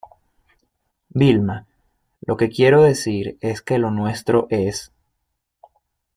[1.13, 1.67] Vilma,
[2.21, 4.91] lo que quiero decir es que lo nuestro es